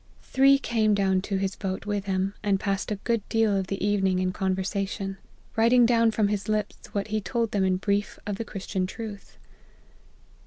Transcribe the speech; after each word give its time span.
Three 0.23 0.57
came 0.57 0.95
down 0.95 1.21
to 1.21 1.37
his 1.37 1.55
boat 1.55 1.85
with 1.85 2.05
him, 2.05 2.33
and 2.41 2.59
passed 2.59 2.89
a 2.89 2.95
good 2.95 3.21
deal 3.29 3.55
of 3.55 3.67
the 3.67 3.85
evening 3.85 4.17
in 4.17 4.33
conversation; 4.33 5.17
writing 5.55 5.85
down 5.85 6.09
from 6.09 6.29
his 6.29 6.49
lips 6.49 6.87
what 6.91 7.09
he 7.09 7.21
told 7.21 7.51
them 7.51 7.63
in 7.63 7.77
brief 7.77 8.17
of 8.25 8.43
Christian 8.47 8.87
truth." 8.87 9.37